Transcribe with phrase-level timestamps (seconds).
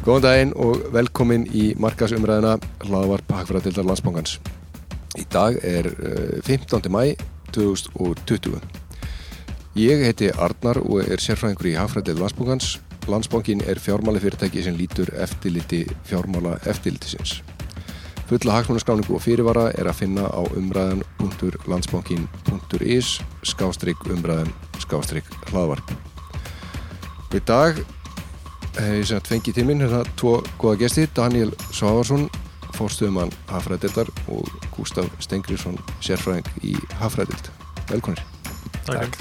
[0.00, 2.54] Góðan daginn og velkomin í markasumræðina
[2.86, 4.40] hlaðvarp Hagfræðildar landsbóngans.
[5.20, 5.92] Í dag er
[6.46, 6.88] 15.
[6.88, 7.20] mæ
[7.52, 8.56] 2020.
[9.76, 12.80] Ég heiti Arnar og er sérfræðingur í Hagfræðild landsbóngans.
[13.12, 17.44] Landsbóngin er fjármáli fyrirtæki sem lítur eftirliti fjármála eftirlitisins.
[18.30, 23.08] Fulla hagsmunaskráningu og fyrirvara er að finna á umræðan.landsbóngin.is
[23.52, 24.48] skástrygg umræðan
[24.80, 25.84] skástrygg hlaðvarp.
[27.36, 27.99] Í dag
[28.76, 32.28] hef ég sett fengið til minn hérna tvo goða gesti, Daniel Svávarsson
[32.76, 37.50] fórstuðumann Hafræðildar og Gustaf Stengriðsson sérfræðing í Hafræðild
[37.90, 38.22] velkonir
[38.86, 39.18] Takk.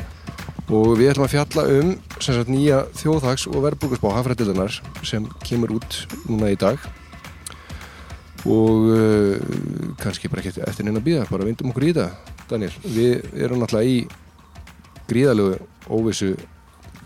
[0.70, 6.02] og við ætlum að fjalla um sagt, nýja þjóðhags og verðbúkusbá Hafræðildarnar sem kemur út
[6.30, 6.80] núna í dag.
[8.48, 12.14] Og uh, kannski bara ekki eftir neina bíða, bara vindum okkur í það
[12.50, 13.98] Daniel, við erum náttúrulega í
[15.10, 16.32] gríðalögu óvissu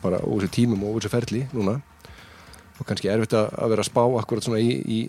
[0.04, 1.80] bara óvissu tímum og óvissu ferli núna
[2.84, 5.00] og kannski erfitt að vera að spá akkurat svona í, í,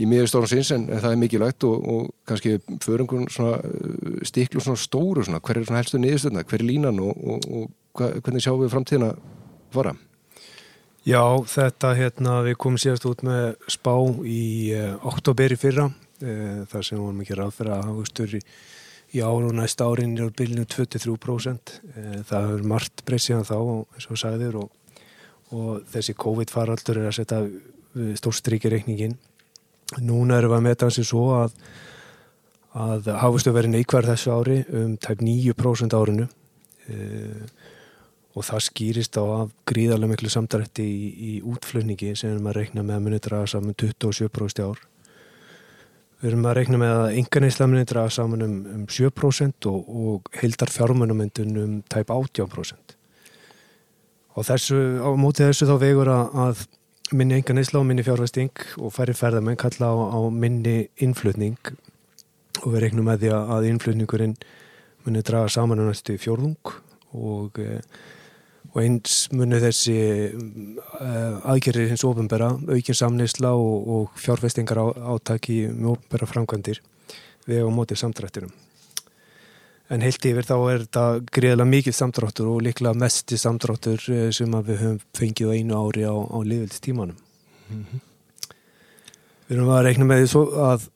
[0.00, 3.60] í miðurstórum sinns en, en það er mikilvægt og, og kannski förungun svona
[4.26, 7.70] stiklu svona stóru svona, hver er svona helstu niðurstöðna, hver er línan og, og, og
[7.94, 9.14] hva, hvernig sjáum við framtíðina
[9.74, 9.94] fara?
[11.04, 13.92] Já, þetta hérna, við komum síðast út með spá
[14.24, 18.40] í uh, oktober í fyrra uh, þar sem vorum ekki ráð fyrir að hafa störi
[19.14, 24.08] í ára og næsta árin er byrjunum 23% uh, það hefur margt breysiðan þá eins
[24.08, 24.72] og sagðir og
[25.54, 27.40] og þessi COVID-faraldur er að setja
[28.18, 29.16] stórstryki reikningin.
[30.02, 31.54] Núna erum við að meta hansi svo að,
[32.74, 36.26] að hafustu verið neikvæður þessu ári um tæp 9% árinu
[36.88, 36.96] e,
[38.34, 42.58] og það skýrist á af gríðarlega miklu samdrætti í, í útflöningi sem við erum að
[42.58, 44.82] reikna með að muni draga saman 27% ár.
[46.22, 50.34] Við erum að reikna með að enganeysla muni draga saman um, um 7% og, og
[50.40, 52.83] heildar fjármennumendun um tæp 18%.
[54.34, 56.64] Og þessu, á mótið þessu þá vegur að,
[57.14, 61.58] minni enga neysla og minni fjárvæsting og færi ferðamenn kalla á, á minni innflutning
[62.64, 64.34] og við reiknum með því að innflutningurinn
[65.04, 66.72] muni draga saman á næstu fjórðung
[67.14, 69.96] og, og eins muni þessi
[71.44, 76.80] aðgerrir hins ofinbera, aukinn samneysla og, og fjárvæstingar á, átaki með ofinbera framkvæmdir
[77.46, 78.54] við á mótið samdrættinum.
[79.92, 84.00] En heilt yfir þá er þetta greiðilega mikið samdráttur og líklega mesti samdráttur
[84.32, 87.18] sem við höfum fengið á einu ári á, á liðvildistímanum.
[87.68, 88.00] Mm -hmm.
[89.48, 90.88] Við erum að reikna með því að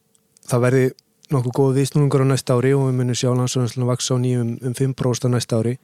[0.49, 0.84] það verði
[1.28, 4.75] nokkuð góð vísnúningur á næsta ári og við munum sjá landsvöðanslega vaks á nýjum um
[4.75, 5.75] 5% á næsta ári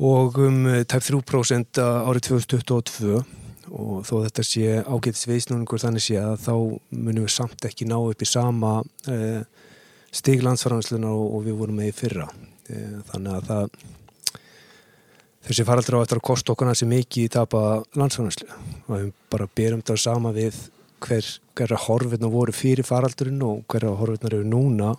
[0.00, 3.24] og um tæp 3% árið 2022
[3.70, 6.54] og þó þetta sé ágætis vísnúningur þannig sé að þá
[6.90, 9.42] munum við samt ekki ná upp í sama eh,
[10.10, 12.28] stig landsframsluna og, og við vorum með í fyrra.
[13.10, 13.80] Þannig að það
[15.46, 17.62] þessi faraldur á eftir að kosta okkur næstu mikið í tapa
[17.98, 20.58] landsframslu og við bara berum þetta sama við
[21.00, 21.26] hver,
[21.56, 24.92] hverja horfirna voru fyrir faraldurinn og hverja horfirna eru núna.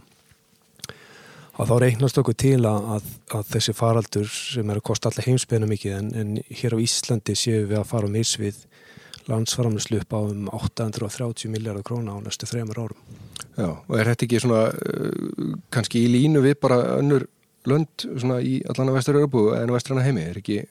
[1.60, 5.70] Og þá reiknast okkur til að, að þessi faraldur sem er að kosta allir heimspeina
[5.70, 8.64] mikið en, en hér á Íslandi séum við að fara á misvið
[9.30, 13.00] landsframslu upp á um 830 miljardar króna á næstu þrejumar árum.
[13.58, 17.28] Já, og er þetta ekki svona uh, kannski í línu við bara önnur
[17.70, 20.62] lönd svona í allan að vestur Európu en vestrana heimi, er ekki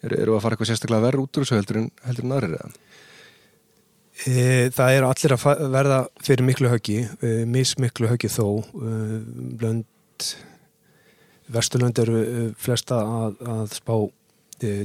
[0.00, 2.56] eru er að fara eitthvað sérstaklega verð út úr þessu heldur en heldur en aðrið
[2.58, 2.70] eða?
[4.20, 4.44] E,
[4.76, 8.46] það er allir að verða fyrir miklu höggi, e, mismiklu höggi þó.
[8.60, 8.94] E,
[9.62, 10.30] lönd
[11.50, 12.24] vesturlönd eru
[12.60, 13.94] flesta að, að spá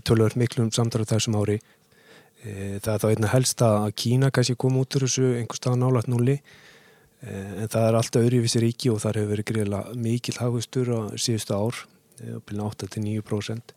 [0.07, 1.59] tölur miklum samdara þessum ári
[2.45, 6.09] það er þá einna helsta að Kína kannski kom út úr þessu einhver stað nálat
[6.11, 6.38] núli
[7.25, 11.55] en það er alltaf öðruvísi ríki og þar hefur verið greiðilega mikil hagustur á síðustu
[11.57, 11.79] ár,
[12.38, 13.73] opilin 8-9%.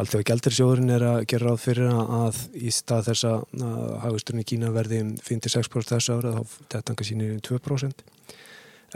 [0.00, 3.66] Alltaf gældarsjóðurinn er að gera ráð fyrir að í stað þess að
[4.06, 8.06] hagusturinn í Kína verði 5-6% þessu ára þá þetta kannski sínir 2%.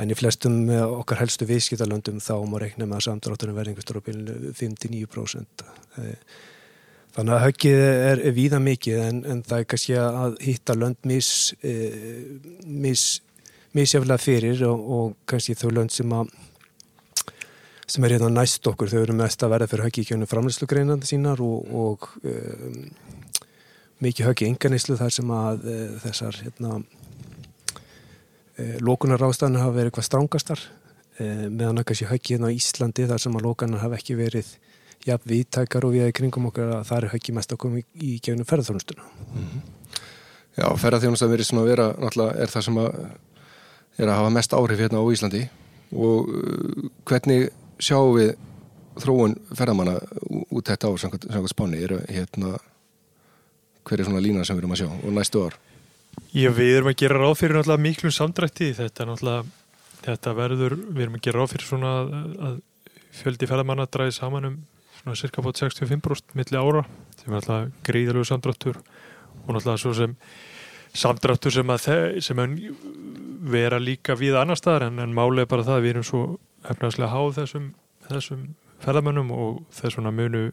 [0.01, 4.55] En í flestum okkar helstu viðskiptalöndum þá má reikna með að samdrátturinn verði einhverstur opilin
[4.57, 5.67] 5-9%.
[7.17, 11.31] Þannig að höggið er, víða mikið en, en það er kannski að hitta lönd mis,
[12.67, 13.07] mis
[13.77, 16.31] misjaflega fyrir og, og kannski þau lönd sem að
[17.87, 21.07] sem er hérna næst okkur, þau eru mest að verða fyrir höggi í kjönu framlýslugreinandi
[21.07, 22.81] sínar og, og um,
[24.03, 26.81] mikið höggi enganislu þar sem að uh, þessar hérna,
[28.59, 33.23] uh, lókunar ástæðan hafa verið eitthvað strángastar uh, meðan kannski höggi hérna á Íslandi þar
[33.23, 34.51] sem að lókunar hafa ekki verið
[35.07, 37.85] jafn viðtækar og við erum kringum okkur að það er höggi mest að koma í,
[38.03, 39.61] í kjönu ferðarþjónustuna mm -hmm.
[40.57, 42.91] Já, ferðarþjónust að verið svona að vera náttúrulega er það sem að
[43.99, 45.43] er að hafa mest áhrif hérna á Íslandi
[45.93, 48.35] og uh, hvernig sjáum við
[48.97, 49.99] þróun ferðamanna
[50.51, 52.57] út þetta á samkvæmt spáni er hérna
[53.87, 55.59] hver er svona lína sem við erum að sjá og næstu ár?
[56.33, 59.45] Já, við erum að gera ráð fyrir náttúrulega miklum samdrætti þetta er náttúrulega
[60.07, 62.17] þetta verður, við erum að gera ráð fyrir svona að,
[62.49, 62.57] að
[63.17, 64.57] fjöldi ferðamanna dræði saman um
[65.07, 66.83] svona cirka bótt 65% milli ára
[67.21, 68.81] sem er náttúrulega gríðalögu samdráttur
[69.47, 70.17] og náttúrulega svo sem
[70.97, 72.41] samdráttur sem að þeir, sem
[73.47, 76.23] vera líka við annar staðar en, en málega bara það að við erum svo
[76.67, 77.69] efnagslega háð þessum,
[78.09, 78.47] þessum
[78.83, 80.49] ferðamönnum og þess svona munu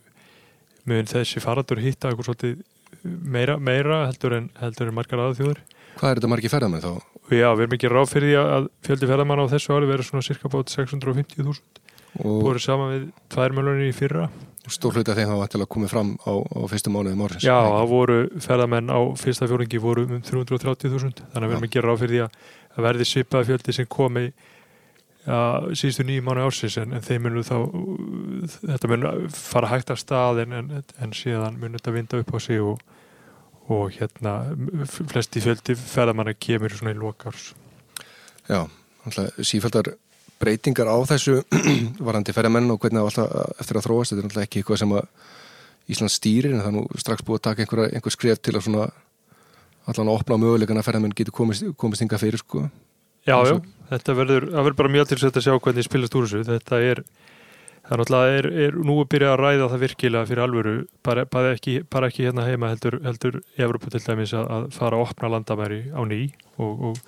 [0.86, 2.62] mun þessi faradur hitta eitthvað svolítið
[3.04, 5.64] meira, meira heldur en, heldur en margar aðþjóður.
[5.98, 6.92] Hvað er þetta margi ferðamenn þá?
[7.34, 10.26] Já, við erum ekki ráð fyrir því að fjöldi ferðamann á þessu ári verður svona
[10.28, 11.62] cirka bát 650.000 og
[12.20, 14.30] voru saman við 2 miljonir í fyrra.
[14.72, 17.44] Stór hluti að þeim hafa til að komið fram á, á fyrstu mánuðum orðins.
[17.44, 21.84] Já, það voru ferðamenn á fyrsta fjóringi voru um 330.000 þannig að við erum ekki
[21.84, 22.38] ráð fyrir því að,
[22.72, 24.28] að verði svipaði fjöldi sem komi
[25.24, 27.56] síðustu nýjum mánu ársins en, en þeim munu þá
[28.60, 32.40] þetta munu fara hægt að stað en, en, en síðan munu þetta vinda upp á
[32.44, 32.82] sig og,
[33.72, 34.34] og hérna
[34.92, 37.54] flesti fjöldi ferðamanna kemur svona í lokars
[38.52, 38.68] Já,
[39.40, 39.94] sífældar
[40.44, 41.40] breytingar á þessu
[42.08, 44.96] varandi ferðamenn og hvernig það alltaf eftir að þróast, þetta er alltaf ekki eitthvað sem
[45.00, 45.10] að
[45.94, 48.66] Íslands stýrir en það er nú strax búið að taka einhver, einhver skref til að
[48.68, 48.88] svona
[49.92, 52.70] allan að opna á mögulegan að ferðamenn getur komist, komist yngar fyrir sko.
[53.28, 53.58] Já, já,
[53.90, 57.04] þetta verður, verður bara mjög til að sjá hvernig spilast úr þessu, þetta er
[57.84, 60.74] það er náttúrulega, er, er nú að byrja að ræða það virkilega fyrir alvöru,
[61.04, 65.00] bara, bara, ekki, bara ekki hérna heima heldur, heldur Evropa til dæmis að, að fara
[65.00, 66.22] að opna landamæri á ný
[66.56, 67.02] og, og,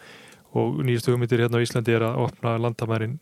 [0.56, 3.18] og nýjastu hugmyndir hérna á Íslandi er að opna landamærin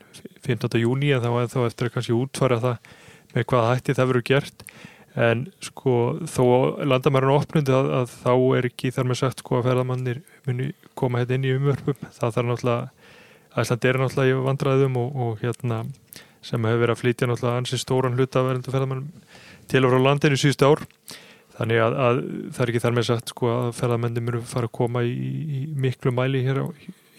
[0.45, 0.79] 15.
[0.81, 2.91] júni en þá eftir að kannski útfara það
[3.33, 4.65] með hvaða hætti það verður gert
[5.13, 5.95] en sko
[6.25, 6.43] þó
[6.89, 11.21] landamærun opnundi að, að þá er ekki þar með sagt sko að ferðamannir muni koma
[11.21, 12.91] hérna inn í umvörpum það þarf náttúrulega
[13.53, 15.83] Æsland er náttúrulega í vandraðum og, og hérna
[16.43, 19.05] sem hefur verið að flytja náttúrulega ansi stóran hluta að verðandu ferðamenn
[19.69, 20.83] til og frá landinu síðustu ár
[21.59, 22.19] þannig að, að
[22.55, 25.63] það er ekki þar með sagt sko að ferðamennin munu fara að koma í, í
[25.77, 26.67] miklu mæli hér á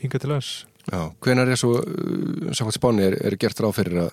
[0.04, 0.52] hinga til lands.
[0.92, 4.12] Já, hvenar er svo uh, samkvæmt spáni er, er gert ráð fyrir að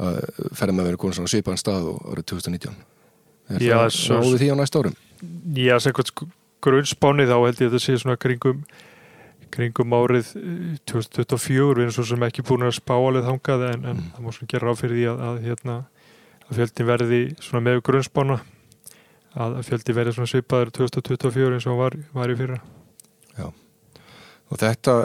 [0.00, 0.16] að
[0.56, 2.76] ferðamenn verið konar svona svipaðan stað árið 2019
[3.50, 4.94] Er Já, það svo- ráðið því á næsta árum?
[5.60, 6.12] Já, samkvæmt
[6.64, 8.62] grunnspáni þá held ég að þetta sé svona kringum
[9.50, 13.84] kringum árið eh, 2024 við erum svo sem ekki búin að spá alveg þangað en,
[13.90, 14.08] en Mm.
[14.14, 15.76] það má svona gera ráð fyrir því að, að, hérna,
[16.46, 18.36] að fjöldin verði svona með grunnspána
[19.36, 22.60] að að fjöldin verði svona svipaður 2024 eins og var, var í fyrra
[24.50, 24.96] Og þetta,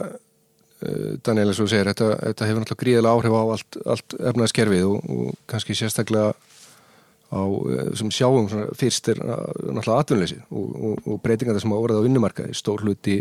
[0.85, 4.89] uh, Daniel, eins og segir, þetta, þetta hefur náttúrulega gríðilega áhrif á allt, allt efnaðskerfið
[4.89, 11.07] og, og kannski sérstaklega á, uh, sem sjáum fyrst er uh, náttúrulega atvinnleysi og, og,
[11.13, 13.19] og breytingar sem hafa orðið á vinnumarkaði, stór hluti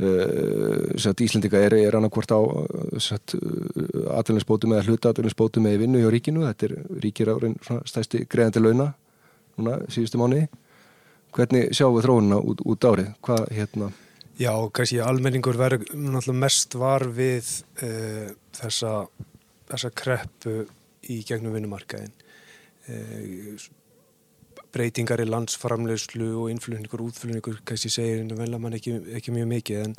[0.00, 2.40] uh, satt Íslendinga er, er annarkvort á
[3.02, 3.36] satt,
[4.16, 8.92] atvinninsbótum eða hluta atvinninsbótum eða vinnu hjá ríkinu, þetta er ríkir árin stæsti greiðandi launa
[9.60, 10.48] núna síðustu mánuði.
[11.36, 13.10] Hvernig sjáum við þróunina út, út árið?
[13.22, 13.90] Hvað hérna
[14.40, 17.48] Já, kannski almenningur verður náttúrulega mest var við
[17.84, 18.92] uh, þessa,
[19.68, 20.54] þessa kreppu
[21.12, 22.14] í gegnum vinnumarkaðin.
[22.88, 23.60] Uh,
[24.72, 29.52] breytingar í landsframlegslu og innflutningur, útflutningur, kannski segir en vel að mann ekki, ekki mjög
[29.52, 29.94] mikið, en,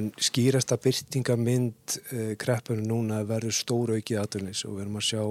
[0.00, 5.24] en skýrasta byrtingamind uh, kreppunum núna verður stóru aukið atvinnleysi og við erum að sjá,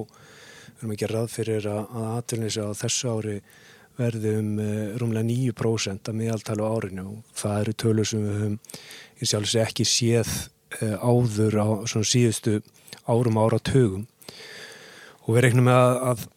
[0.67, 3.39] við erum ekki ráð fyrir að, að atvinnleysi á þessu ári
[3.99, 8.39] verði um uh, rúmlega 9% að miðaltala á árinu og það eru tölur sem við
[8.39, 8.59] höfum
[9.19, 10.31] í sjálfsög ekki séð
[10.81, 12.59] uh, áður á svona síðustu
[13.07, 14.07] árum ára tögum
[15.23, 16.29] og við reiknum með að, að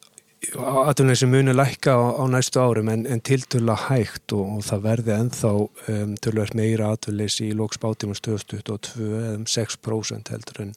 [0.55, 5.15] aðtunlega muni lækka á, á næstu árum en, en tiltöla hægt og, og það verði
[5.15, 10.75] ennþá um, tölvert meira aðtunleysi í lóksbátum 2022 eða um 6% heldur en,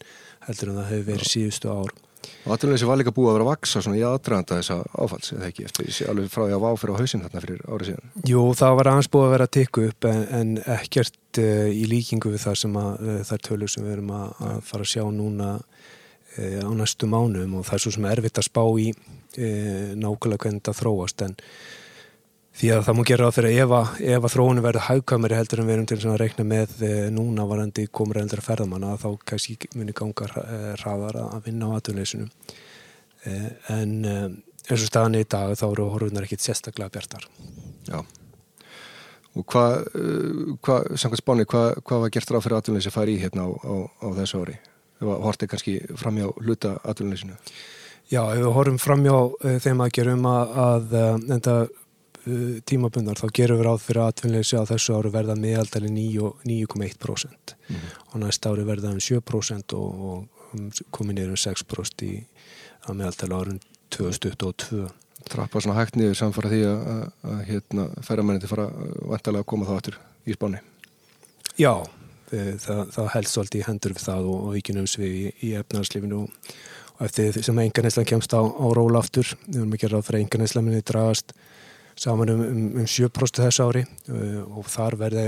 [0.48, 2.09] heldur en það hefur verið síðustu árum.
[2.46, 5.48] Og atvinnuleysi var líka búið að vera að vaksa svona í aðdraðanda þessa áfalls, eða
[5.50, 8.12] ekki, eftir þessi alveg frá því að vá fyrir á hausinn þarna fyrir árið síðan.
[8.30, 11.84] Jú, það var aðeins búið að vera að tikka upp en, en ekkert uh, í
[11.90, 14.92] líkingu við það sem að uh, þær tölur sem við erum að, að fara að
[14.94, 18.64] sjá núna uh, á næstu mánum og það er svo sem er erfitt að spá
[18.80, 18.90] í
[19.30, 21.36] nákvæmlega hvernig þetta þróast en
[22.58, 25.68] því að það má gera það fyrir ef að, að þróunum verður haugkameri heldur en
[25.68, 30.28] við erum til að reikna með núna varandi komur eldra ferðamanna þá kannski muni ganga
[30.80, 32.26] hraðar að vinna á atvinnuleysinu
[33.70, 33.94] en
[34.70, 37.26] eins og staðan í dag þá eru horfunar ekkit sérstaklega bjartar.
[37.88, 38.00] Já.
[39.38, 39.76] Og hvað,
[40.66, 43.50] hva, samkvæmt spáni, hvað hva var gert ráð fyrir atvinnleysi að fara í hérna á,
[43.62, 44.56] á, á þessu ári?
[45.00, 47.38] Hortið kannski framjá hluta atvinnuleysinu?
[48.10, 49.14] Já, ef við horfum framjá
[49.62, 50.96] þeim að gerum að, að
[51.36, 51.54] enda
[52.68, 57.84] tímabundar þá gerum við ráð fyrir atvinnleysi á þessu ári verða meðaldali 9,1% mm.
[58.12, 62.16] og næsta ári verða um 7% og, og komið niður um 6% í,
[62.86, 63.60] á meðaldali árum
[63.94, 64.88] 2022.
[65.30, 69.68] trappa svona hægt niður samfara því að, að, að hérna, ferramennandi fara vantarlega að koma
[69.68, 70.62] þá aftur í spáni
[71.60, 71.74] Já,
[72.30, 76.22] það, það helst svolítið í hendur við það og, og ekki nömsvið í, í efnarslífinu
[76.24, 76.52] og,
[77.04, 80.66] eftir því sem engarneslan kemst á, á róla aftur, við erum ekki ráð fyrir engarneslan
[80.66, 81.32] minni dragast
[82.00, 85.26] saman um, um, um 7% þessu ári uh, og þar verði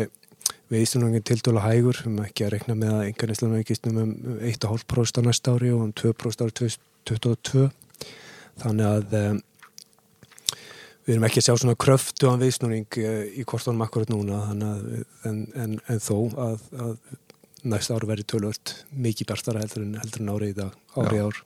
[0.73, 4.00] viðstunungin til dóla hægur, við erum ekki að rekna með að engarneslan veikist um
[4.41, 7.67] 1,5% á næsta ári og um 2% ári 2022
[8.62, 9.43] þannig að um,
[11.02, 12.99] við erum ekki að sjá svona kröftu á viðsnúning
[13.37, 14.38] í kortónum akkurat núna.
[14.52, 14.83] Að,
[15.29, 16.93] en, en, en þó að, að
[17.69, 21.43] næsta ár verið tölvöld mikið bjartara heldur en, heldur en árið í dag, árið ár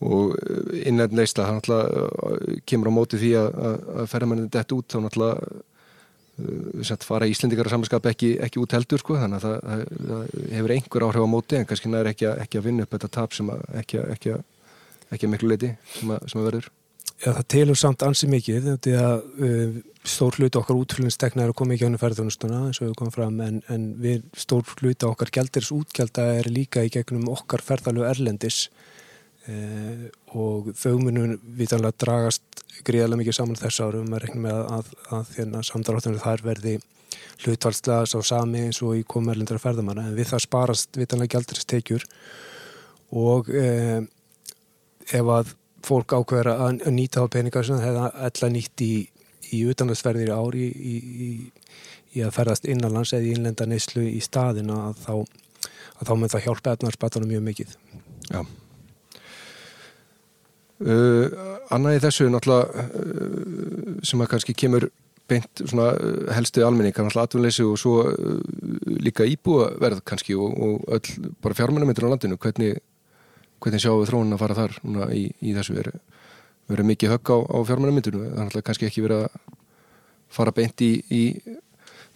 [0.00, 0.32] og
[0.80, 3.58] innætt neysla hann alltaf kemur á móti því að,
[4.00, 9.02] að ferðarmennin dett út þá alltaf uh, fara Íslendikar að samanskap ekki, ekki út heldur
[9.02, 10.24] sko, þannig að það, það
[10.56, 13.36] hefur einhver áhrif á móti en kannski næri ekki, ekki að vinna upp þetta tap
[13.36, 13.52] sem
[13.82, 14.36] ekki,
[15.12, 16.70] ekki, miklu leiti sem að, sem að verður.
[17.20, 21.58] Já, það telur samt ansi mikið því að uh, stór hluti okkar útflunnstekna er að
[21.60, 25.04] koma ekki á hennu ferðunustuna eins og við komum fram en, en við stór hluti
[25.04, 28.70] okkar gældirs útgjálta er líka í gegnum okkar ferðalög erlendis
[29.48, 35.30] og þau munum vitanlega dragast gríðarlega mikið saman þess árum að rekna með að, að,
[35.34, 36.74] þérna samdráttunum þar verði
[37.40, 41.66] hlutvalslega sá sami eins og í koma erlendra ferðamanna en við það sparast vitanlega gældirs
[41.68, 42.04] tekjur
[43.16, 44.04] og uh,
[45.10, 45.54] ef að
[45.86, 48.94] fólk ákveður að nýta á peningar sem það hefði alltaf nýtt í,
[49.56, 51.30] í utanlandsferðir ári í, í,
[52.16, 55.14] í að ferðast innanlands eða í innlenda neyslu í staðin að þá,
[56.04, 57.78] þá mun það hjálpa efnarspatunum mjög mikið.
[58.28, 58.44] Já.
[60.80, 61.28] Uh,
[61.74, 64.86] annað í þessu náttúrulega uh, sem að kannski kemur
[65.28, 67.98] beint svona uh, helstu almenning náttúrulega atvinnleysi og svo
[69.04, 72.80] líka íbúaverð kannski og, og öll bara fjármennamyndir á landinu hvernig
[73.60, 75.92] hvernig sjáum við þróun að fara þar núna í, í þessu veru,
[76.72, 79.56] veru mikið högg á, á fjármennamyndinu, þannig að kannski ekki verið að
[80.32, 81.22] fara beint í, í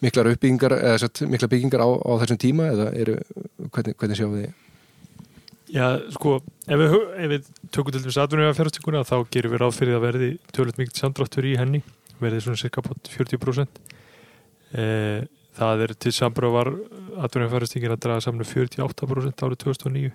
[0.05, 3.19] miklar uppbyggingar eða satt, miklar byggingar á, á þessum tíma eða eru,
[3.69, 4.64] hvernig, hvernig sjáum við þið?
[5.75, 6.37] Já, sko,
[6.71, 10.05] ef við, ef við tökum til dæmis aðvunlega fjárhastinguna þá gerum við ráð fyrir að
[10.05, 11.81] verði tölvöld mikið samdráttur í henni,
[12.21, 13.81] verði svona cirka 40%
[14.79, 15.25] eh,
[15.59, 20.15] það er til sambróvar aðvunlega fjárhastingin að draga saman 48% árið 2009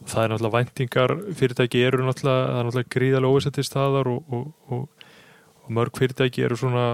[0.00, 4.32] og það er náttúrulega væntingar fyrirtæki eru náttúrulega, það er náttúrulega gríðarlega óvisetti staðar og,
[4.32, 5.08] og, og,
[5.60, 6.86] og mörg fyrirtæki eru svona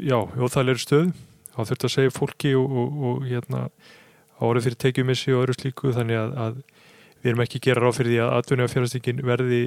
[0.00, 1.12] já, óþægilegri stöð
[1.52, 3.66] þá þurft að segja fólki og hérna
[4.42, 6.62] árið fyrir tekjumissi og öðru slíku þannig að, að
[7.22, 9.62] við erum ekki að gera ráð fyrir því að atvinni af fjárhastingin verði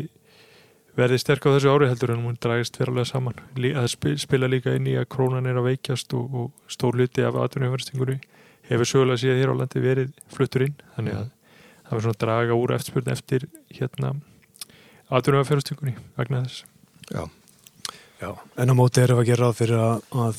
[0.96, 3.42] verði sterk á þessu ári heldur en hún dragist verulega saman.
[3.56, 7.68] Það spila líka inn í að krónan er að veikjast og stór hluti af atvinni
[7.68, 8.20] af fjárhastingunni
[8.70, 10.78] hefur sögulega síðan hér á landi verið fluttur inn.
[10.96, 11.28] Þannig að
[11.86, 14.14] það var svona að draga úr eftirspurn eftir hérna
[15.12, 16.64] aðverðum að fjárhastökunni vegna þess.
[17.12, 17.26] Já.
[18.22, 20.38] Já, en á móti erum við að gera ráð fyrir að, að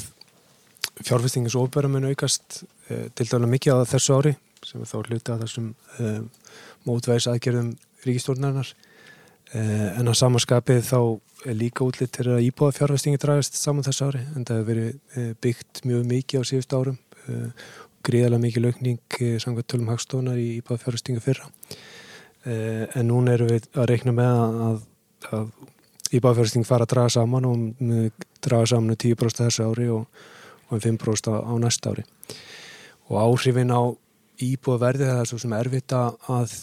[1.05, 4.33] fjárfestingins ofbæra mun aukast e, til dæla mikið á þessu ári
[4.65, 5.67] sem er þá hluti að þessum
[6.01, 6.13] e,
[6.87, 7.73] mótvæðis aðgerðum
[8.07, 8.73] ríkistórnarinnar
[9.53, 9.61] e,
[9.99, 11.01] en á samanskapið þá
[11.47, 15.35] er líka útlitt til að íbúa fjárfestingi dragast saman þessu ári en það hefur verið
[15.45, 16.97] byggt mjög mikið á síðust árum
[18.07, 21.49] gríðarlega mikið laukning samkvæmt tölum hagstofunar í íbáð fjárhustingu fyrra.
[22.47, 24.81] En núna erum við að reikna með að,
[25.33, 27.65] að íbáð fjárhusting fara að draga saman og
[28.45, 30.07] draga saman um 10% þessu ári og,
[30.71, 32.07] og 5% á, á næsta ári.
[33.11, 33.83] Og áhrifin á
[34.43, 36.57] íbúð verði það er svo sem erfitt að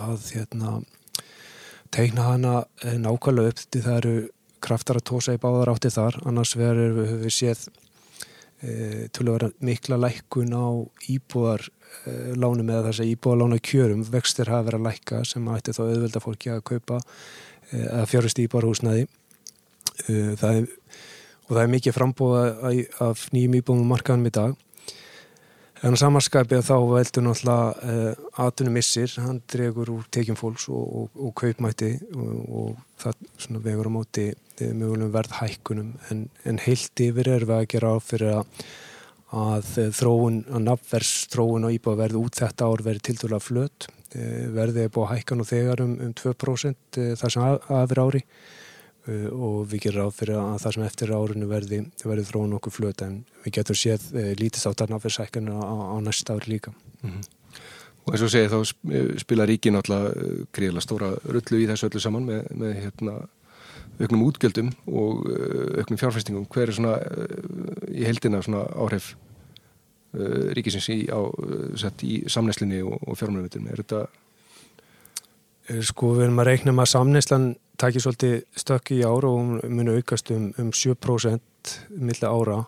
[0.00, 0.78] að hérna
[1.94, 4.14] teikna hana nákvæmlega upp til það eru
[4.64, 6.18] kraftar að tósa í báðar átti þar.
[6.28, 7.64] Annars verður við, við séð
[8.64, 8.74] e,
[9.14, 10.66] til að vera mikla lækkun á
[11.12, 14.06] íbúðar e, lánum eða þess að íbúðalána kjörum.
[14.14, 17.02] Vextir hafa verið að lækka sem ætti þá auðvelda fólki að kaupa
[17.70, 19.06] e, að fjárist íbúðarhúsnaði
[20.04, 20.72] það er
[21.44, 22.44] og það er mikið frambóða
[23.04, 24.54] af nýjum íbúðum markaðanum í dag
[25.84, 30.84] en á samarskapið þá veldur náttúrulega uh, atunum missir, hann dregur úr tekjum fólks og,
[31.00, 34.26] og, og kaupmætti og, og það vegur á móti
[34.60, 35.92] mögulegum verðhækkunum.
[36.10, 38.64] En, en heilt yfir er við að gera á fyrir að,
[39.44, 43.90] að þróun, að nafnvers þróun og íbúið verði út þetta ár verði til dæla flött
[44.54, 48.20] verði búið að hækka nú þegar um, um 2% þar sem aðver ári
[49.04, 53.02] og við gerum ráð fyrir að það sem eftir árinu verði, verði þróun okkur flött
[53.04, 56.72] en við getum séð uh, lítist átt að nafnvershækkanu á, á næsta ári líka.
[57.02, 57.26] Mm -hmm.
[58.04, 58.60] Og eins og segið þá
[59.20, 60.12] spila ríkin alltaf
[60.52, 63.14] gríðilega stóra rullu í þessu öllu saman með, með hérna
[64.00, 65.28] auknum útgjöldum og
[65.78, 66.98] auknum fjárfæstingum hver er svona
[67.88, 69.16] í heldina svona áhrif
[70.14, 71.20] uh, ríkisins í, á,
[72.02, 74.06] í samnæslinni og, og fjármjörnveitum er þetta
[75.64, 77.46] Sko við erum að reikna með að samnæslan
[77.80, 82.60] takir svolítið stökki í ára og muni aukast um, um 7% milli ára.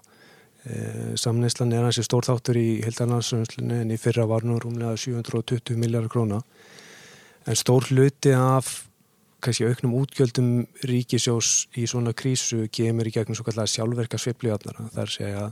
[0.67, 5.79] E, samneislan er hansi stór þáttur í hildarnarsönslunni en í fyrra var nú rúmlega 720
[5.79, 6.43] miljardar króna.
[7.47, 8.87] En stór hluti af
[9.45, 10.51] kannski auknum útgjöldum
[10.89, 14.59] ríkisjós í svona krísu kemur í gegnum svo kallega sjálfverka er
[15.05, 15.45] að segja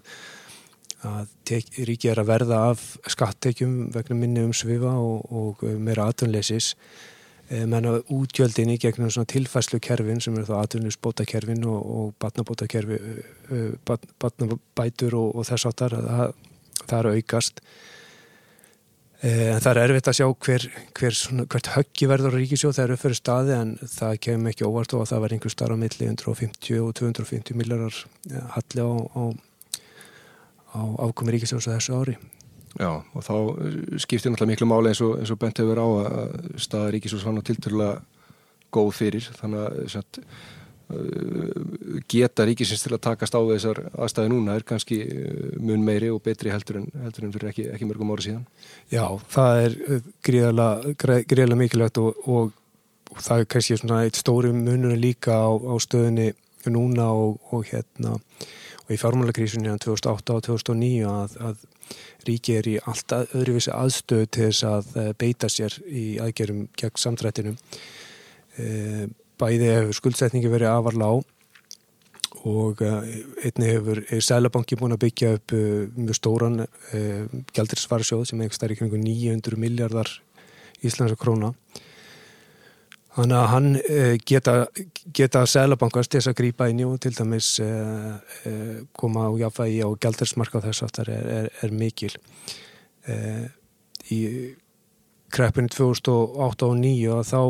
[1.04, 1.28] að
[1.84, 6.74] ríki er að verða af skattekjum vegna minni um svifa og, og meira aðtunleisis
[7.52, 13.74] Eh, menna útgjöldinni gegnum svona tilfæslu kerfin sem eru þá atvinnisbótakerfin og, og batnabótakerfi eh,
[13.84, 16.32] bat, batnabætur og, og þess áttar það,
[16.86, 17.60] það er aukast.
[19.20, 22.78] Eh, en það er erfitt að sjá hver, hver svona, hvert höggi verður á ríkisjóð
[22.78, 25.82] þegar upp fyrir staði en það kemur ekki óvart og það var einhver starf á
[25.84, 28.00] milli 150 og 250 millarar
[28.56, 29.22] halli á, á,
[30.76, 32.16] á ákomi ríkisjóðs á þessu ári
[32.74, 33.34] Já, og þá
[34.02, 37.38] skiptir náttúrulega miklu máli eins og, eins og bent hefur á að staða Ríkisús hann
[37.38, 38.00] á tilturlega
[38.74, 40.18] góð fyrir, þannig að satt,
[40.90, 41.60] uh,
[42.10, 44.98] geta Ríkisins til að takast á þessar aðstæði núna er kannski
[45.62, 48.44] mun meiri og betri heldur en, heldur en fyrir ekki, ekki mörgum ári síðan.
[48.90, 49.78] Já, það er
[50.26, 52.50] gríðarlega mikilvægt og, og,
[53.14, 56.32] og það er kannski svona eitt stóri munur líka á, á stöðunni
[56.74, 58.18] núna og, og hérna
[58.84, 61.62] og í fjármálagrísunni á 2008 og 2009 að, að
[62.28, 67.00] ríki er í alltaf öðruvísi aðstöð til þess að eh, beita sér í aðgerum gegn
[67.00, 67.56] samtrættinum.
[68.60, 69.06] Eh,
[69.40, 71.24] bæði hefur skuldsetningi verið afar lág
[72.44, 73.10] og eh,
[73.48, 75.56] einni hefur Sælabanki búin að byggja upp
[75.96, 76.64] mjög stóran
[77.56, 80.12] gældirisvarsjóð sem er í kring 900 miljardar
[80.84, 81.54] íslenska króna
[83.14, 84.54] Þannig að hann eh, geta,
[85.14, 88.08] geta selabankast þess að grýpa inn í og til dæmis eh,
[88.50, 92.10] eh, koma á jáfægi á gældarsmarka þess aftar er, er, er mikil.
[94.10, 94.18] Í
[95.34, 97.40] kreppinu 2008 og 2009 þá,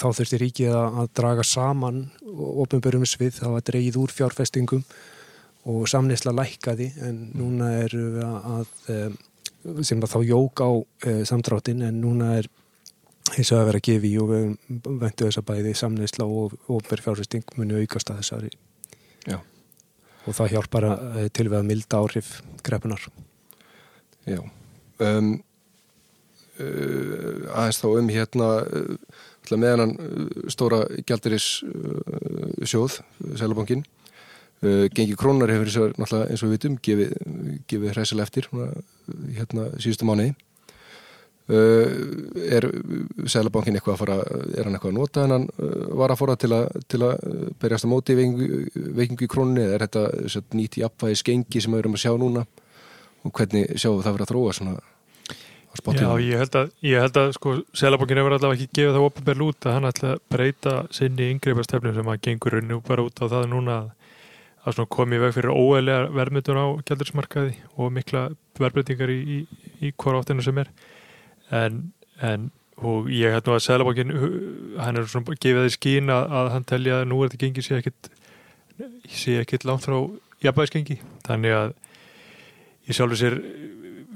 [0.00, 2.06] þá þurfti ríkið að draga saman
[2.64, 4.82] ofinbörum svið, það var dreigið úr fjárfestingum
[5.68, 8.72] og samneisla lækkaði en núna er að,
[9.84, 10.70] sem að þá jók á
[11.28, 12.48] samdráttin en núna er
[13.32, 14.44] eins og að vera að gefa í og við
[14.84, 18.52] vendu þess að bæði samneisla og ofnverð fjárfesting muni aukast að þessari.
[19.24, 19.38] Já.
[20.24, 22.30] og það hjálpar að, til við að milda áhrif
[22.64, 23.08] grepunar
[24.28, 24.40] Já.
[25.00, 25.34] Um,
[26.60, 33.00] uh, aðeins þá um hérna uh, meðan uh, stóra gældiris uh, sjóð
[33.40, 33.84] Sælabankin
[34.64, 38.48] uh, gengi krónar hefur eins og við vitum gefið, hræsileg eftir
[39.36, 40.36] hérna síðustu mánuði.
[40.36, 40.43] Uh,
[41.44, 42.64] er
[43.28, 46.36] Sælabankin eitthvað að fara er hann eitthvað að nota en hann uh, var að fóra
[46.40, 47.26] til að, til að
[47.60, 51.84] berjast á móti veikingu, í krónunni eða er þetta nýtt í apvæði skengi sem við
[51.84, 52.46] erum að sjá núna?
[53.24, 54.74] Og hvernig sjáum við það verið að þróa svona
[55.74, 59.40] Já, ég held að, ég held að sko, Sælabankin hefur allavega ekki gefið það opinberð
[59.48, 63.18] út að hann ætla að breyta sinni yngreifastefnum sem að gengur raun og bara út
[63.18, 63.88] á það núna að,
[64.70, 68.22] að komi veg fyrir óæðlega verðmyndun á gældursmarkaði og mikla
[68.60, 69.38] verðbreytingar í, í,
[69.82, 70.70] í hvora áttinu sem er
[71.54, 71.80] en,
[72.20, 72.50] en
[72.84, 74.12] og ég hætti nú að Sælabankin
[74.82, 77.68] hann er svona gefið því skín að, að hann telja að nú er þetta gengið
[77.68, 78.10] sé ekkit
[79.06, 79.96] sé ekkit langt frá
[80.42, 80.98] jafnvægisgengi.
[81.26, 81.72] Þannig að
[82.88, 83.38] ég sjálfur sér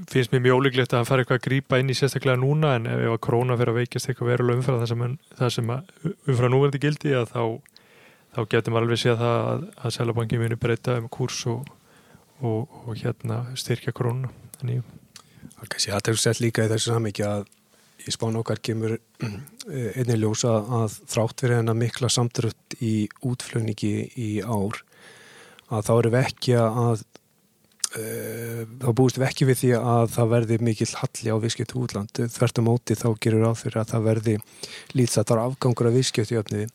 [0.08, 2.86] finnst mér mjög ólíklegt að hann fari eitthvað að grýpa inn í sérstaklega núna en
[2.90, 6.82] ef að króna fyrir að veikast eitthvað verulega umfram það sem, það sem umfram núverði
[6.84, 7.42] gildi að þá,
[8.36, 11.68] þá getur maður alveg séð það að, að Sælabankin muni breyta um kurs og,
[12.40, 14.97] og, og hérna styrkja krónuna þannig að
[15.58, 17.46] Það er kannski aðtækksett líka í þessu samvikið að
[18.06, 23.94] í spán okkar kemur eh, einnig ljósa að þrátt fyrir hennar mikla samtrött í útflöningi
[24.14, 24.78] í ár
[25.68, 27.02] að þá eru ekki að
[27.98, 28.04] e,
[28.80, 32.62] þá búist ekki við því að það verði mikill halli á viðskipt útland þvert á
[32.64, 34.36] móti þá gerur áfyrir að það verði
[34.96, 36.70] lítsatar afgangur af viðskipt í öfniði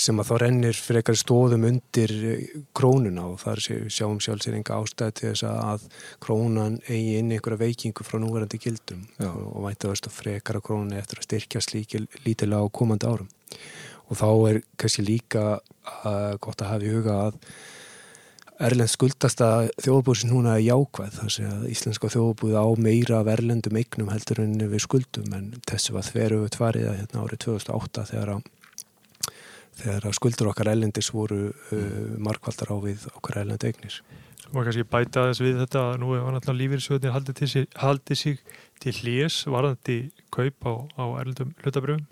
[0.00, 2.44] sem að þá rennir eitthvað stóðum undir eh,
[2.76, 5.86] krónuna og þar sjáum sjálfsýringa ástæði til þess að
[6.24, 9.30] krónan eigi inn einhverja veikingu frá núverandi gildum Já.
[9.30, 11.74] og vænt að frekara krónuna eftir að styrkjast
[12.26, 13.32] lítilega á komandi árum
[14.08, 17.42] og þá er kannski líka uh, gott að hafa í huga að
[18.58, 23.78] Erlend skuldasta þjóðbúðsinn núna er jákvæð þar sem að íslenska þjóðbúð á meira af erlendum
[23.78, 28.48] eignum heldur en við skuldum en þessu var þveru tvariða hérna árið 2008 þegar að
[29.82, 31.82] þegar skuldur okkar ellendis voru uh,
[32.22, 34.00] markvaldar á við okkar ellendi eignir.
[34.38, 38.42] Svo maður kannski bæta þess við þetta að nú er náttúrulega lífyrirsöðunir haldið, haldið sig
[38.82, 39.98] til hlýs varðandi
[40.34, 42.06] kaup á, á erlendum hlutabröfum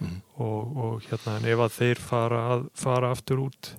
[0.00, 0.16] mm.
[0.42, 3.72] og, og hérna en ef að þeir fara, að, fara aftur út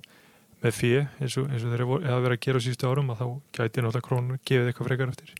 [0.60, 3.28] með fyrir eins og, eins og þeir hafa verið að gera sístu árum að þá
[3.56, 5.32] gæti náttúrulega krónur gefið eitthvað frekar eftir.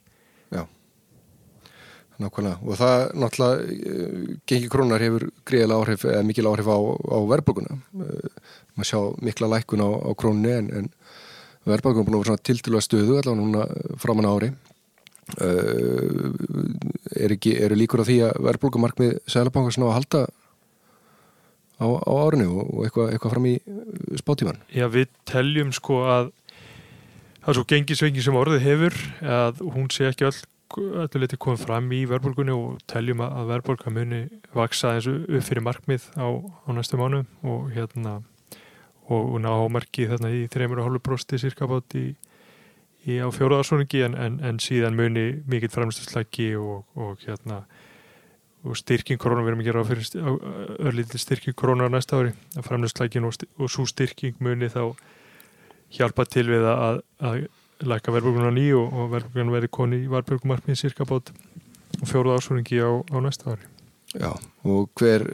[2.21, 2.57] Nákvæmlega.
[2.67, 3.69] Og það náttúrulega uh,
[4.51, 7.73] gengi krónar hefur greiðilega áhrif eða mikil áhrif á, á verðbólguna.
[7.97, 8.31] Uh,
[8.77, 10.87] maður sjá mikla lækun á, á krónni en, en
[11.71, 13.63] verðbólguna er búin að vera svona tildulega stöðu allavega núna
[14.03, 14.51] framan á ári.
[15.31, 20.23] Er ekki, eru líkur á því að verðbólgumarkmið Sælabanka svona að halda
[21.81, 23.55] á, á árinu og, og eitthvað, eitthvað fram í
[24.21, 26.31] spátíman Já, við teljum sko að
[27.41, 30.37] það er svo gengisvengi sem orðið hefur að hún sé ekki öll
[30.79, 34.21] öllu liti komið fram í verðbólgunni og teljum að verðbólga muni
[34.55, 38.21] vaksa eins og upp fyrir markmið á, á næstu mánu og hérna
[39.11, 42.13] og ná ámarki þarna í 3,5% cirka bát í,
[43.11, 47.65] í á fjóruðarsóningi en, en, en síðan muni mikill framstöðslæki og, og hérna
[48.61, 50.11] og styrking korona, við erum gera á fyrir
[50.91, 54.93] örlítið styrking korona á næsta ári að framstöðslækin og, og svo styrking muni þá
[55.97, 57.49] hjálpa til við að, að
[57.87, 61.33] læka verðbúrgunar ný og, og verðbúrgunar verði koni í varbergumarkmið cirka bát
[62.01, 63.69] og fjóruð ásvöringi á, á næsta ári.
[64.19, 64.33] Já,
[64.67, 65.25] og hver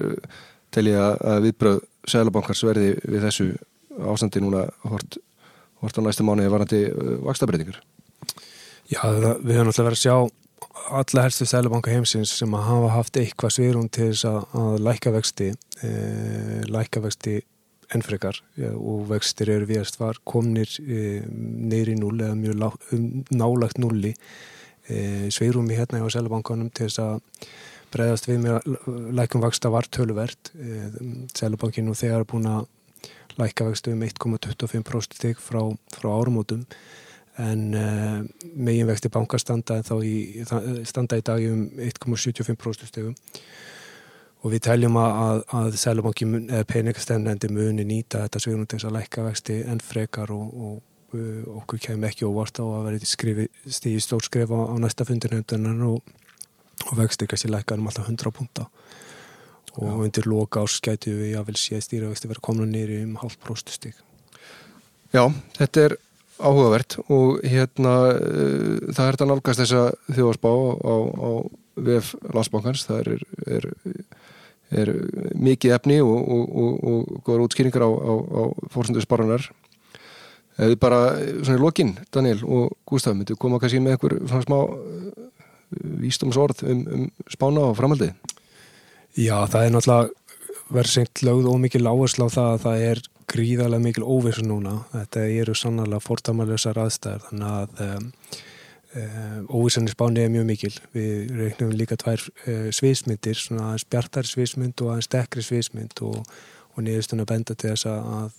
[0.74, 3.46] tel ég að viðbröð Sælabankars verði við þessu
[4.12, 5.18] ástandi núna hort,
[5.82, 7.78] hort á næsta mánuði varandi uh, vakstabreitingur?
[8.86, 10.16] Já, það, við höfum alltaf verið að sjá
[11.00, 15.12] alla helstu Sælabanka heimsins sem að hafa haft eitthvað svirum til þess að, að læka
[15.14, 15.48] vexti
[15.82, 15.90] e,
[16.70, 17.02] læka
[17.94, 18.40] ennfrekar
[18.74, 24.14] og vextir eru viðast var komnir e, neyri núl eða mjög lá, um, nálagt núli
[24.88, 27.46] e, sveirumi hérna á Sælabankanum til þess að
[27.94, 28.70] bregðast við með
[29.16, 30.50] lækum vaksta var töluvert.
[30.58, 30.90] E,
[31.36, 32.66] Sælabankinu þegar er búin að
[33.38, 35.60] læka vextu um 1,25% stig frá,
[35.94, 36.64] frá árumótum
[37.36, 38.22] en uh,
[38.56, 40.44] megin vexti bankar standa, í,
[40.88, 43.16] standa í dag um 1,75% stigum
[44.44, 48.88] og við teljum að, að, að Sælubanki eða peningastefnendi muni nýta þetta svigrum til þess
[48.90, 53.48] að lækka vexti en frekar og, og uh, okkur kemur ekki óvart á að vera
[53.78, 56.14] stíði stór skrif á, á næsta fundinöndunar og,
[56.86, 58.68] og vexti kannski lækka um alltaf 100 punta
[59.76, 59.96] og Já.
[60.06, 63.98] undir loka ás gætu við að vel sé stýravexti vera komna nýri um halvt próstustík
[65.12, 65.26] Já,
[65.58, 65.98] þetta er
[66.36, 71.30] áhugavert og hérna uh, það er þetta nálgast þess að þjóðarsbá á, á
[71.76, 72.84] VF landsbankans.
[72.88, 73.24] Það er,
[73.58, 73.68] er,
[74.74, 74.90] er
[75.38, 79.46] mikið efni og, og, og, og góður útskýringar á, á, á fórsendu sparunar
[80.56, 81.00] eða bara
[81.44, 85.26] svona í lokin Daniel og Gustaf myndu koma kannski með einhver svona smá uh,
[86.02, 88.14] vístumsorð um, um spána og framhaldið
[89.16, 91.94] Já, það er náttúrulega verið sengt lögð og mikið á
[92.28, 92.98] það að það er
[93.30, 94.74] gríðarlega mikil óvissu núna.
[94.92, 98.10] Þetta eru sannarlega fórtamalösar aðstæðar þannig að um,
[98.94, 100.72] um, óvissan í spáni er mjög mikil.
[100.94, 106.18] Við reiknum líka tvær uh, sviðsmyndir, svona aðeins bjartar sviðsmynd og aðeins dekkri sviðsmynd og,
[106.74, 108.34] og niðurstunni að benda til þess að,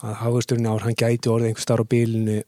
[0.00, 2.40] að hafusturinn ár hann gæti orðið einhver starf á bílinu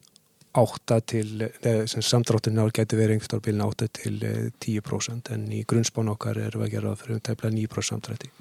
[0.52, 1.48] 8 til,
[1.88, 4.18] samdrátturinn ár gæti verið einhver starf á bílinu 8 til
[4.60, 8.32] 10% en í grunnspán okkar erum við að gera fyrir um tæmlega 9% samdrætti.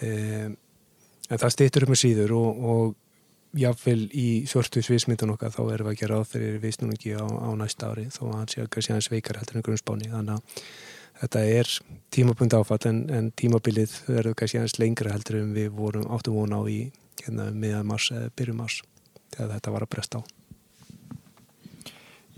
[0.00, 0.56] Um,
[1.30, 2.94] en það stýttur um með síður og, og
[3.56, 7.50] jáfnvel í svörtu sviðsmyndun okkar þá erum við að gera á þeirri viðsnúningi á, á
[7.58, 10.64] næsta ári þó að hann sé að kannski hans veikar heldur en grunnspáni þannig að
[11.20, 11.72] þetta er
[12.14, 16.62] tímapunkt áfatt en, en tímabilið verður kannski hans lengra heldur en við vorum áttum vona
[16.62, 16.80] á í
[17.24, 18.80] hérna, miðan mars eða byrjum mars
[19.34, 20.22] þegar þetta var að bresta á.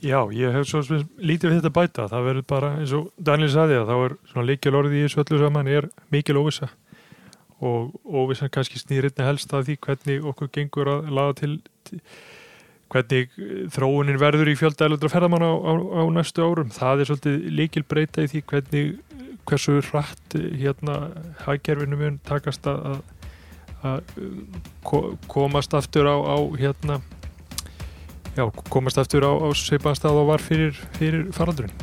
[0.02, 0.80] Já, ég hef svo
[1.22, 2.08] lítið við þetta bæta.
[2.10, 5.38] Það verður bara eins og Daniel saði að þá er líkjal orðið í þessu öllu
[5.44, 6.72] saman er mikil óvisa
[7.62, 11.52] og óvissan kannski snýrinn helst að því hvernig okkur gengur að laða til,
[11.86, 12.00] til
[12.92, 13.30] hvernig
[13.72, 16.72] þróunin verður í fjöldælundra ferðamann á, á, á næstu árum.
[16.74, 18.92] Það er svolítið líkil breyta í því hvernig
[19.48, 20.98] hversu hratt hérna
[21.46, 23.00] hagkerfinu mun takast að,
[23.82, 24.02] að
[25.30, 27.00] komast aftur á, á hérna
[28.36, 31.74] já, komast aftur á, seipanstað og var fyrir, fyrir faraldurinn.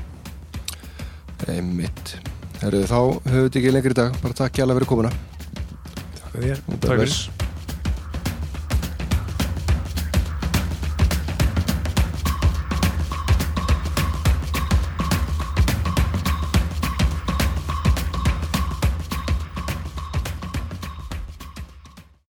[1.47, 2.17] Einmitt.
[2.59, 4.15] Herðu þá höfum við ekki lengri dag.
[4.19, 5.15] Bara takk hjá alla fyrir komuna
[6.39, 7.38] Takk fyrir Takk fyrir